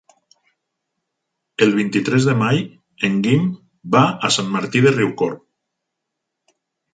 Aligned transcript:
El 1.65 1.73
vint-i-tres 1.79 2.25
de 2.29 2.35
maig 2.39 3.05
en 3.09 3.19
Guim 3.27 3.45
va 3.97 4.03
a 4.29 4.33
Sant 4.39 4.51
Martí 4.57 4.83
de 4.87 4.95
Riucorb. 4.97 5.47